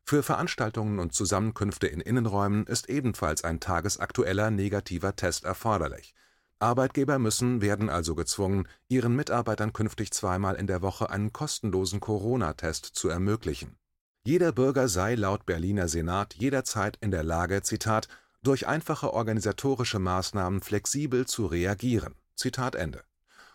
Für 0.02 0.24
Veranstaltungen 0.24 0.98
und 0.98 1.14
Zusammenkünfte 1.14 1.86
in 1.86 2.00
Innenräumen 2.00 2.66
ist 2.66 2.88
ebenfalls 2.88 3.44
ein 3.44 3.60
tagesaktueller 3.60 4.50
negativer 4.50 5.14
Test 5.14 5.44
erforderlich. 5.44 6.12
Arbeitgeber 6.58 7.20
müssen, 7.20 7.60
werden 7.60 7.88
also 7.88 8.16
gezwungen, 8.16 8.66
ihren 8.88 9.14
Mitarbeitern 9.14 9.72
künftig 9.72 10.10
zweimal 10.10 10.56
in 10.56 10.66
der 10.66 10.82
Woche 10.82 11.08
einen 11.08 11.32
kostenlosen 11.32 12.00
Corona-Test 12.00 12.84
zu 12.84 13.08
ermöglichen. 13.08 13.76
Jeder 14.26 14.50
Bürger 14.50 14.88
sei 14.88 15.14
laut 15.14 15.46
Berliner 15.46 15.86
Senat 15.86 16.34
jederzeit 16.34 16.98
in 17.00 17.12
der 17.12 17.22
Lage, 17.22 17.62
Zitat, 17.62 18.08
durch 18.42 18.66
einfache 18.66 19.12
organisatorische 19.12 20.00
Maßnahmen 20.00 20.62
flexibel 20.62 21.26
zu 21.26 21.46
reagieren 21.46 22.16
Zitat 22.34 22.74
Ende. 22.74 23.04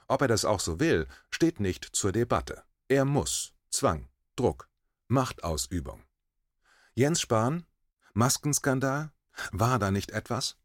Ob 0.07 0.21
er 0.21 0.29
das 0.29 0.45
auch 0.45 0.61
so 0.61 0.79
will, 0.79 1.07
steht 1.29 1.59
nicht 1.59 1.83
zur 1.83 2.13
Debatte. 2.13 2.63
Er 2.87 3.03
muss. 3.03 3.51
Zwang, 3.69 4.07
Druck, 4.37 4.69
Machtausübung. 5.09 6.03
Jens 6.93 7.19
Spahn? 7.19 7.65
Maskenskandal? 8.13 9.11
War 9.51 9.77
da 9.77 9.91
nicht 9.91 10.11
etwas? 10.11 10.55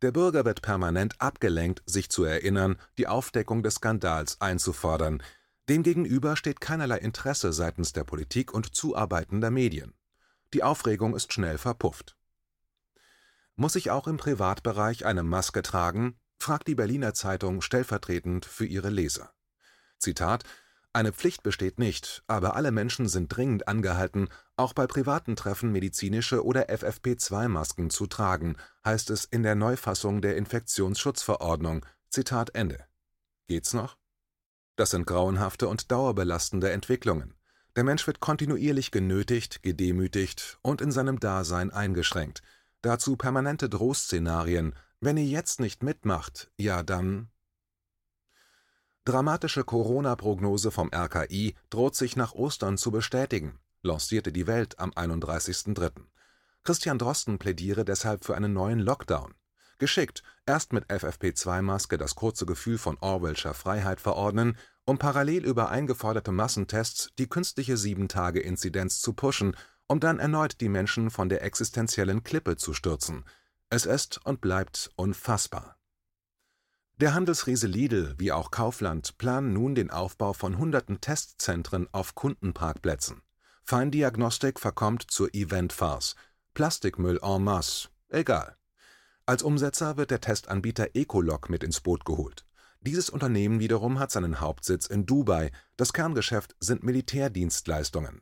Der 0.00 0.12
Bürger 0.12 0.46
wird 0.46 0.62
permanent 0.62 1.20
abgelenkt, 1.20 1.82
sich 1.84 2.08
zu 2.08 2.24
erinnern, 2.24 2.78
die 2.96 3.08
Aufdeckung 3.08 3.62
des 3.62 3.74
Skandals 3.74 4.40
einzufordern. 4.40 5.22
Demgegenüber 5.68 6.36
steht 6.36 6.60
keinerlei 6.60 6.98
Interesse 6.98 7.52
seitens 7.52 7.92
der 7.92 8.04
Politik 8.04 8.52
und 8.52 8.74
zuarbeitender 8.74 9.50
Medien. 9.50 9.94
Die 10.52 10.62
Aufregung 10.62 11.16
ist 11.16 11.32
schnell 11.32 11.58
verpufft. 11.58 12.16
Muss 13.56 13.76
ich 13.76 13.90
auch 13.90 14.06
im 14.06 14.16
Privatbereich 14.16 15.06
eine 15.06 15.22
Maske 15.22 15.62
tragen? 15.62 16.18
fragt 16.38 16.68
die 16.68 16.74
Berliner 16.74 17.14
Zeitung 17.14 17.62
stellvertretend 17.62 18.44
für 18.44 18.66
ihre 18.66 18.90
Leser. 18.90 19.32
Zitat 19.98 20.44
eine 20.96 21.12
Pflicht 21.12 21.42
besteht 21.42 21.80
nicht, 21.80 22.22
aber 22.28 22.54
alle 22.54 22.70
Menschen 22.70 23.08
sind 23.08 23.34
dringend 23.34 23.66
angehalten, 23.66 24.28
auch 24.56 24.74
bei 24.74 24.86
privaten 24.86 25.34
Treffen 25.34 25.72
medizinische 25.72 26.44
oder 26.44 26.68
FFP2-Masken 26.68 27.90
zu 27.90 28.06
tragen, 28.06 28.56
heißt 28.84 29.10
es 29.10 29.24
in 29.24 29.42
der 29.42 29.56
Neufassung 29.56 30.22
der 30.22 30.36
Infektionsschutzverordnung. 30.36 31.84
Zitat 32.10 32.54
Ende. 32.54 32.86
Geht's 33.48 33.74
noch? 33.74 33.96
Das 34.76 34.90
sind 34.90 35.06
grauenhafte 35.06 35.68
und 35.68 35.90
dauerbelastende 35.90 36.70
Entwicklungen. 36.70 37.34
Der 37.76 37.84
Mensch 37.84 38.06
wird 38.06 38.20
kontinuierlich 38.20 38.90
genötigt, 38.90 39.62
gedemütigt 39.62 40.58
und 40.62 40.80
in 40.80 40.92
seinem 40.92 41.18
Dasein 41.18 41.70
eingeschränkt. 41.70 42.42
Dazu 42.82 43.16
permanente 43.16 43.68
Drohszenarien, 43.68 44.74
wenn 45.00 45.16
ihr 45.16 45.24
jetzt 45.24 45.60
nicht 45.60 45.82
mitmacht, 45.82 46.50
ja 46.56 46.82
dann. 46.82 47.30
Dramatische 49.04 49.64
Corona-Prognose 49.64 50.70
vom 50.70 50.90
RKI 50.94 51.54
droht 51.68 51.94
sich 51.94 52.16
nach 52.16 52.32
Ostern 52.32 52.78
zu 52.78 52.90
bestätigen, 52.90 53.58
lancierte 53.82 54.32
die 54.32 54.46
Welt 54.46 54.78
am 54.78 54.90
31.03. 54.90 55.92
Christian 56.62 56.98
Drosten 56.98 57.38
plädiere 57.38 57.84
deshalb 57.84 58.24
für 58.24 58.34
einen 58.34 58.54
neuen 58.54 58.78
Lockdown. 58.78 59.34
Geschickt, 59.78 60.22
erst 60.46 60.72
mit 60.72 60.86
FFP2-Maske 60.86 61.98
das 61.98 62.14
kurze 62.14 62.46
Gefühl 62.46 62.78
von 62.78 62.96
Orwellscher 63.00 63.54
Freiheit 63.54 64.00
verordnen, 64.00 64.56
um 64.84 64.98
parallel 64.98 65.44
über 65.44 65.70
eingeforderte 65.70 66.32
Massentests 66.32 67.10
die 67.18 67.28
künstliche 67.28 67.74
7-Tage-Inzidenz 67.74 69.00
zu 69.00 69.12
pushen, 69.12 69.56
um 69.86 70.00
dann 70.00 70.18
erneut 70.18 70.60
die 70.60 70.68
Menschen 70.68 71.10
von 71.10 71.28
der 71.28 71.42
existenziellen 71.42 72.22
Klippe 72.22 72.56
zu 72.56 72.74
stürzen– 72.74 73.24
es 73.74 73.86
ist 73.86 74.24
und 74.24 74.40
bleibt 74.40 74.90
unfassbar. 74.94 75.76
Der 76.98 77.12
Handelsriese 77.12 77.66
Lidl 77.66 78.14
wie 78.18 78.30
auch 78.30 78.52
Kaufland 78.52 79.18
planen 79.18 79.52
nun 79.52 79.74
den 79.74 79.90
Aufbau 79.90 80.32
von 80.32 80.58
hunderten 80.58 81.00
Testzentren 81.00 81.88
auf 81.90 82.14
Kundenparkplätzen. 82.14 83.22
Feindiagnostik 83.64 84.60
verkommt 84.60 85.10
zur 85.10 85.34
Eventfarce. 85.34 86.14
Plastikmüll 86.52 87.18
en 87.20 87.42
masse. 87.42 87.88
Egal. 88.10 88.56
Als 89.26 89.42
Umsetzer 89.42 89.96
wird 89.96 90.10
der 90.10 90.20
Testanbieter 90.20 90.88
Ecolog 90.94 91.48
mit 91.48 91.64
ins 91.64 91.80
Boot 91.80 92.04
geholt. 92.04 92.44
Dieses 92.80 93.08
Unternehmen 93.08 93.58
wiederum 93.60 93.98
hat 93.98 94.10
seinen 94.10 94.40
Hauptsitz 94.40 94.86
in 94.86 95.06
Dubai. 95.06 95.50
Das 95.76 95.92
Kerngeschäft 95.92 96.54
sind 96.60 96.82
Militärdienstleistungen 96.82 98.20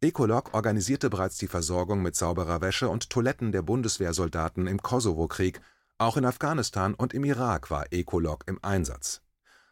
Ecolog 0.00 0.54
organisierte 0.54 1.10
bereits 1.10 1.38
die 1.38 1.48
Versorgung 1.48 2.02
mit 2.02 2.14
sauberer 2.14 2.60
Wäsche 2.60 2.88
und 2.88 3.10
Toiletten 3.10 3.50
der 3.50 3.62
Bundeswehrsoldaten 3.62 4.68
im 4.68 4.80
Kosovo-Krieg, 4.80 5.60
auch 5.98 6.16
in 6.16 6.24
Afghanistan 6.24 6.94
und 6.94 7.14
im 7.14 7.24
Irak 7.24 7.70
war 7.72 7.92
Ecolog 7.92 8.44
im 8.46 8.62
Einsatz. 8.62 9.22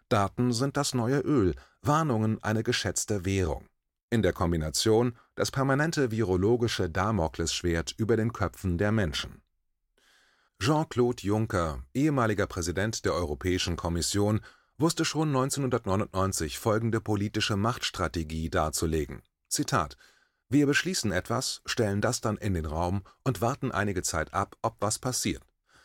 Daten 0.09 0.53
sind 0.53 0.77
das 0.77 0.95
neue 0.95 1.21
Öl, 1.21 1.55
Warnungen 1.81 2.43
eine 2.43 2.65
geschätzte 2.65 3.25
Währung. 3.25 3.69
In 4.11 4.23
der 4.23 4.33
Kombination 4.33 5.17
das 5.37 5.53
permanente 5.53 6.11
virologische 6.11 6.91
Damoklesschwert 6.91 7.95
über 7.97 8.17
den 8.17 8.33
Köpfen 8.33 8.79
der 8.79 8.91
Menschen. 8.91 9.43
Jean-Claude 10.59 11.23
Juncker, 11.23 11.83
ehemaliger 11.95 12.47
Präsident 12.47 13.05
der 13.05 13.15
Europäischen 13.15 13.77
Kommission, 13.77 14.41
wusste 14.79 15.05
schon 15.05 15.29
1999 15.29 16.59
folgende 16.59 17.01
politische 17.01 17.57
Machtstrategie 17.57 18.51
darzulegen. 18.51 19.23
Zitat 19.49 19.97
wir 20.49 20.67
beschließen 20.67 21.11
etwas, 21.11 21.61
stellen 21.67 22.01
das 22.01 22.21
dann 22.21 22.37
in 22.37 22.55
den 22.55 22.67
Raum 22.67 23.03
und 23.25 23.41
warten 23.41 23.73
einige 23.73 24.03
Zeit 24.03 24.33
ab, 24.33 24.57
ob 24.63 24.77
was 24.81 25.01
passiert. 25.01 25.43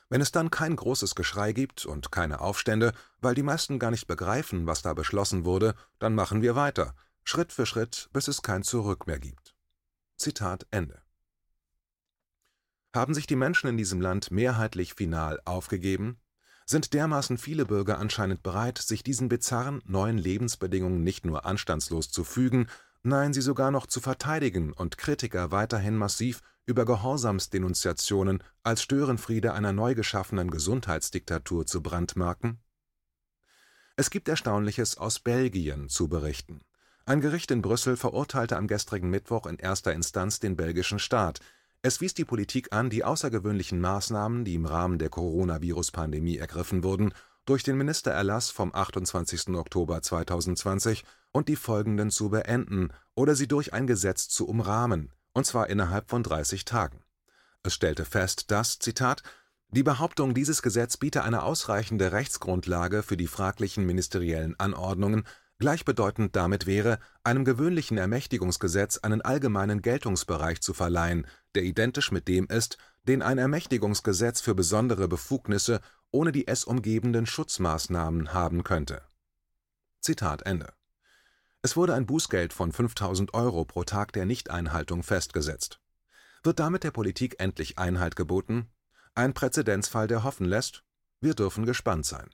Wenn 0.10 0.22
es 0.22 0.32
dann 0.32 0.52
kein 0.52 0.76
großes 0.76 1.16
Geschrei 1.16 1.52
gibt 1.52 1.86
und 1.86 2.12
keine 2.12 2.42
Aufstände, 2.42 2.94
weil 3.22 3.34
die 3.34 3.44
meisten 3.44 3.80
gar 3.80 3.90
nicht 3.90 4.08
begreifen, 4.08 4.68
was 4.68 4.84
da 4.84 4.94
beschlossen 4.94 5.46
wurde, 5.46 5.74
dann 5.98 6.14
machen 6.14 6.42
wir 6.44 6.56
weiter, 6.56 6.94
Schritt 7.24 7.52
für 7.54 7.66
Schritt, 7.66 8.10
bis 8.14 8.28
es 8.28 8.42
kein 8.44 8.62
Zurück 8.62 9.08
mehr 9.08 9.20
gibt. 9.20 9.56
Zitat 10.18 10.68
Ende. 10.70 11.02
Haben 12.94 13.14
sich 13.14 13.26
die 13.26 13.38
Menschen 13.38 13.68
in 13.68 13.78
diesem 13.78 14.02
Land 14.02 14.32
mehrheitlich 14.32 14.96
final 14.96 15.40
aufgegeben? 15.46 16.20
Sind 16.66 16.94
dermaßen 16.94 17.38
viele 17.38 17.66
Bürger 17.66 18.00
anscheinend 18.00 18.44
bereit, 18.44 18.78
sich 18.78 19.04
diesen 19.04 19.30
bizarren 19.30 19.82
neuen 19.86 20.18
Lebensbedingungen 20.18 21.04
nicht 21.04 21.26
nur 21.26 21.46
anstandslos 21.46 22.12
zu 22.12 22.24
fügen, 22.24 22.68
nein, 23.04 23.34
sie 23.34 23.42
sogar 23.42 23.72
noch 23.72 23.88
zu 23.88 24.00
verteidigen 24.00 24.74
und 24.74 24.98
Kritiker 24.98 25.52
weiterhin 25.52 25.96
massiv 25.96 26.42
über 26.66 26.86
Gehorsamsdenunziationen 26.86 28.44
als 28.64 28.82
Störenfriede 28.82 29.54
einer 29.54 29.74
neu 29.74 29.96
geschaffenen 29.96 30.52
Gesundheitsdiktatur 30.52 31.66
zu 31.66 31.82
brandmarken? 31.82 32.60
Es 33.96 34.10
gibt 34.10 34.28
Erstaunliches 34.30 34.98
aus 34.98 35.20
Belgien 35.20 35.90
zu 35.90 36.08
berichten. 36.08 36.62
Ein 37.06 37.22
Gericht 37.22 37.52
in 37.52 37.62
Brüssel 37.62 37.98
verurteilte 37.98 38.58
am 38.58 38.68
gestrigen 38.68 39.10
Mittwoch 39.10 39.46
in 39.46 39.58
erster 39.58 39.94
Instanz 39.94 40.40
den 40.40 40.56
belgischen 40.56 41.00
Staat. 41.00 41.40
Es 41.84 42.00
wies 42.00 42.14
die 42.14 42.26
Politik 42.26 42.74
an, 42.74 42.92
die 42.92 43.04
außergewöhnlichen 43.04 43.82
Maßnahmen, 43.82 44.46
die 44.46 44.54
im 44.54 44.68
Rahmen 44.68 45.00
der 45.00 45.10
Coronavirus-Pandemie 45.10 46.38
ergriffen 46.38 46.84
wurden, 46.84 47.12
durch 47.46 47.64
den 47.64 47.76
Ministererlass 47.76 48.52
vom 48.52 48.74
28. 48.74 49.56
Oktober 49.56 50.00
2020 50.04 51.04
und 51.32 51.48
die 51.48 51.56
folgenden 51.56 52.12
zu 52.12 52.30
beenden 52.30 52.90
oder 53.16 53.34
sie 53.34 53.48
durch 53.48 53.74
ein 53.74 53.88
Gesetz 53.88 54.30
zu 54.30 54.48
umrahmen, 54.48 55.12
und 55.34 55.48
zwar 55.48 55.72
innerhalb 55.72 56.08
von 56.08 56.22
30 56.22 56.66
Tagen. 56.66 57.04
Es 57.64 57.74
stellte 57.74 58.06
fest, 58.06 58.52
dass, 58.52 58.78
Zitat, 58.78 59.24
die 59.70 59.84
Behauptung, 59.84 60.36
dieses 60.36 60.62
Gesetz 60.62 60.98
biete 60.98 61.24
eine 61.24 61.42
ausreichende 61.42 62.12
Rechtsgrundlage 62.12 63.02
für 63.02 63.18
die 63.18 63.28
fraglichen 63.28 63.88
ministeriellen 63.88 64.60
Anordnungen, 64.60 65.24
gleichbedeutend 65.62 66.36
damit 66.36 66.66
wäre, 66.66 67.00
einem 67.24 67.46
gewöhnlichen 67.46 67.98
Ermächtigungsgesetz 67.98 68.98
einen 68.98 69.22
allgemeinen 69.22 69.82
Geltungsbereich 69.82 70.60
zu 70.60 70.74
verleihen, 70.74 71.26
der 71.56 71.64
identisch 71.64 72.12
mit 72.12 72.28
dem 72.28 72.48
ist, 72.48 72.78
den 73.08 73.22
ein 73.22 73.38
Ermächtigungsgesetz 73.38 74.42
für 74.42 74.54
besondere 74.54 75.08
Befugnisse 75.08 75.80
ohne 76.12 76.32
die 76.32 76.48
es 76.48 76.66
umgebenden 76.66 77.26
Schutzmaßnahmen 77.26 78.34
haben 78.34 78.64
könnte. 78.64 79.02
Zitat 80.02 80.44
Ende. 80.44 80.74
Es 81.62 81.76
wurde 81.76 81.94
ein 81.94 82.06
Bußgeld 82.06 82.54
von 82.54 82.72
5000 82.72 83.34
Euro 83.34 83.66
pro 83.66 83.84
Tag 83.84 84.14
der 84.14 84.26
Nichteinhaltung 84.26 85.04
festgesetzt. 85.04 85.80
Wird 86.44 86.60
damit 86.60 86.84
der 86.84 86.92
Politik 86.92 87.36
endlich 87.40 87.78
Einhalt 87.78 88.16
geboten? 88.16 88.72
Ein 89.14 89.34
Präzedenzfall, 89.34 90.08
der 90.08 90.24
hoffen 90.24 90.46
lässt? 90.46 90.84
Wir 91.20 91.36
dürfen 91.36 91.66
gespannt 91.66 92.06
sein. 92.06 92.30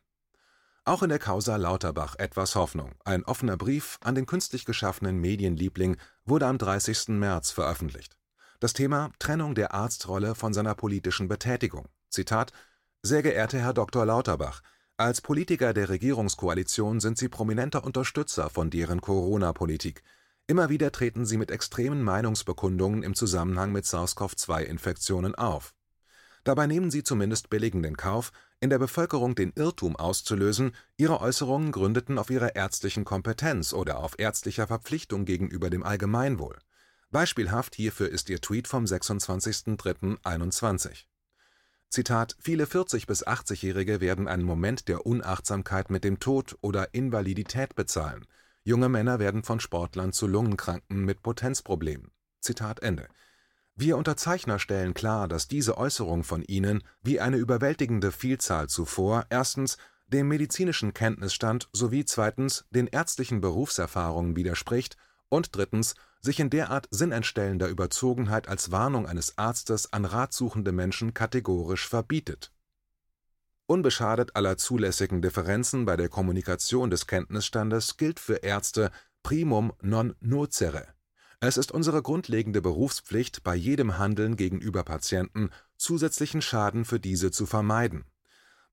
Auch 0.87 1.03
in 1.03 1.09
der 1.09 1.19
Causa 1.19 1.57
Lauterbach 1.57 2.15
etwas 2.17 2.55
Hoffnung. 2.55 2.95
Ein 3.03 3.25
offener 3.25 3.57
Brief 3.57 3.97
an 3.99 4.15
den 4.15 4.25
künstlich 4.25 4.63
geschaffenen 4.63 5.19
Medienliebling 5.19 5.97
wurde 6.23 6.47
am 6.47 6.57
30. 6.57 7.09
März 7.09 7.51
veröffentlicht. 7.51 8.15
Das 8.61 8.71
Thema 8.71 9.11
Trennung 9.19 9.53
der 9.53 9.73
Arztrolle 9.73 10.33
von 10.33 10.53
seiner 10.53 10.75
politischen 10.75 11.27
Betätigung. 11.27 11.89
Zitat 12.09 12.53
Sehr 13.01 13.21
geehrter 13.21 13.59
Herr 13.59 13.73
Dr. 13.73 14.05
Lauterbach, 14.05 14.61
als 14.95 15.19
Politiker 15.19 15.73
der 15.73 15.89
Regierungskoalition 15.89 17.01
sind 17.01 17.17
Sie 17.17 17.27
prominenter 17.27 17.83
Unterstützer 17.83 18.49
von 18.49 18.69
deren 18.69 19.01
Corona-Politik. 19.01 20.03
Immer 20.47 20.69
wieder 20.69 20.93
treten 20.93 21.25
Sie 21.25 21.35
mit 21.35 21.51
extremen 21.51 22.01
Meinungsbekundungen 22.01 23.03
im 23.03 23.13
Zusammenhang 23.13 23.73
mit 23.73 23.83
SARS-CoV-2-Infektionen 23.83 25.35
auf. 25.35 25.73
Dabei 26.45 26.65
nehmen 26.65 26.91
Sie 26.91 27.03
zumindest 27.03 27.49
billigend 27.49 27.85
in 27.85 27.97
Kauf, 27.97 28.31
in 28.59 28.69
der 28.69 28.79
Bevölkerung 28.79 29.35
den 29.35 29.53
Irrtum 29.55 29.95
auszulösen, 29.95 30.71
Ihre 30.97 31.21
Äußerungen 31.21 31.71
gründeten 31.71 32.17
auf 32.17 32.29
Ihrer 32.29 32.55
ärztlichen 32.55 33.05
Kompetenz 33.05 33.73
oder 33.73 33.99
auf 33.99 34.15
ärztlicher 34.17 34.67
Verpflichtung 34.67 35.25
gegenüber 35.25 35.69
dem 35.69 35.83
Allgemeinwohl. 35.83 36.57
Beispielhaft 37.11 37.75
hierfür 37.75 38.09
ist 38.09 38.29
Ihr 38.29 38.41
Tweet 38.41 38.67
vom 38.67 38.85
26.03.21. 38.85 41.05
Zitat: 41.89 42.35
Viele 42.39 42.65
40- 42.65 43.07
bis 43.07 43.25
80-Jährige 43.25 44.01
werden 44.01 44.27
einen 44.27 44.43
Moment 44.43 44.87
der 44.87 45.05
Unachtsamkeit 45.05 45.89
mit 45.89 46.03
dem 46.03 46.19
Tod 46.19 46.57
oder 46.61 46.93
Invalidität 46.93 47.75
bezahlen. 47.75 48.25
Junge 48.63 48.89
Männer 48.89 49.19
werden 49.19 49.43
von 49.43 49.61
Sportlern 49.61 50.11
zu 50.11 50.27
Lungenkranken 50.27 51.05
mit 51.05 51.21
Potenzproblemen. 51.21 52.11
Zitat 52.41 52.81
Ende. 52.81 53.07
Wir 53.79 53.95
Unterzeichner 53.95 54.57
stellen 54.57 54.95
klar, 54.95 55.27
dass 55.27 55.47
diese 55.47 55.77
Äußerung 55.77 56.23
von 56.23 56.41
Ihnen, 56.41 56.81
wie 57.03 57.19
eine 57.19 57.37
überwältigende 57.37 58.11
Vielzahl 58.11 58.67
zuvor, 58.67 59.27
erstens 59.29 59.77
dem 60.07 60.27
medizinischen 60.27 60.95
Kenntnisstand 60.95 61.69
sowie 61.73 62.03
zweitens 62.03 62.65
den 62.71 62.87
ärztlichen 62.87 63.39
Berufserfahrungen 63.39 64.35
widerspricht 64.35 64.97
und 65.29 65.55
drittens 65.55 65.93
sich 66.21 66.39
in 66.39 66.49
derart 66.49 66.87
sinnentstellender 66.89 67.67
Überzogenheit 67.67 68.47
als 68.47 68.71
Warnung 68.71 69.05
eines 69.05 69.37
Arztes 69.37 69.93
an 69.93 70.05
ratsuchende 70.05 70.71
Menschen 70.71 71.13
kategorisch 71.13 71.87
verbietet. 71.87 72.51
Unbeschadet 73.67 74.35
aller 74.35 74.57
zulässigen 74.57 75.21
Differenzen 75.21 75.85
bei 75.85 75.95
der 75.95 76.09
Kommunikation 76.09 76.89
des 76.89 77.05
Kenntnisstandes 77.05 77.97
gilt 77.97 78.19
für 78.19 78.37
Ärzte 78.37 78.89
primum 79.21 79.71
non 79.83 80.15
nocere 80.19 80.96
es 81.39 81.57
ist 81.57 81.71
unsere 81.71 82.01
grundlegende 82.01 82.61
Berufspflicht, 82.61 83.43
bei 83.43 83.55
jedem 83.55 83.99
Handeln 83.99 84.37
gegenüber 84.37 84.83
Patienten 84.83 85.51
zusätzlichen 85.77 86.41
Schaden 86.41 86.83
für 86.83 86.99
diese 86.99 87.29
zu 87.29 87.45
vermeiden. 87.45 88.05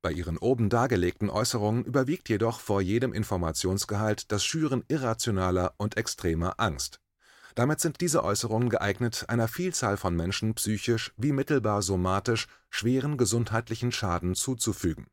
Bei 0.01 0.13
Ihren 0.13 0.39
oben 0.39 0.71
dargelegten 0.71 1.29
Äußerungen 1.29 1.85
überwiegt 1.85 2.29
jedoch 2.29 2.61
vor 2.61 2.81
jedem 2.81 3.13
Informationsgehalt 3.13 4.33
das 4.33 4.45
Schüren 4.45 4.85
irrationaler 4.89 5.75
und 5.77 5.97
extremer 5.97 6.55
Angst. 6.59 7.01
Damit 7.55 7.81
sind 7.81 8.01
diese 8.01 8.25
Äußerungen 8.25 8.71
geeignet, 8.71 9.27
einer 9.29 9.49
Vielzahl 9.49 9.97
von 9.97 10.17
Menschen 10.17 10.55
psychisch 10.55 11.13
wie 11.17 11.33
mittelbar 11.33 11.83
somatisch 11.83 12.49
schweren 12.71 13.17
gesundheitlichen 13.17 13.93
Schaden 13.93 14.35
zuzufügen 14.35 15.07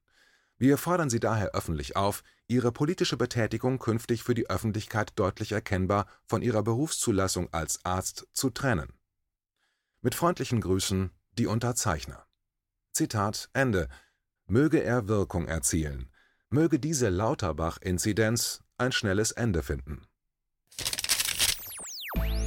wir 0.62 0.78
fordern 0.78 1.10
Sie 1.10 1.20
daher 1.20 1.56
öffentlich 1.56 1.96
auf, 1.96 2.24
Ihre 2.48 2.72
politische 2.72 3.18
Betätigung 3.18 3.80
künftig 3.80 4.22
für 4.22 4.36
die 4.36 4.48
Öffentlichkeit 4.48 5.14
deutlich 5.16 5.54
erkennbar 5.54 6.06
von 6.24 6.44
Ihrer 6.44 6.62
Berufszulassung 6.62 7.52
als 7.52 7.84
Arzt 7.84 8.28
zu 8.32 8.52
trennen. 8.52 8.94
Mit 10.02 10.14
freundlichen 10.14 10.62
Grüßen, 10.62 11.10
die 11.32 11.48
Unterzeichner. 11.48 12.28
Zitat 12.92 13.50
Ende. 13.54 13.90
Möge 14.46 14.84
er 14.84 15.08
Wirkung 15.08 15.48
erzielen. 15.48 16.12
Möge 16.50 16.78
diese 16.78 17.10
Lauterbach-Inzidenz 17.10 18.64
ein 18.78 18.92
schnelles 18.92 19.32
Ende 19.32 19.64
finden 19.64 20.06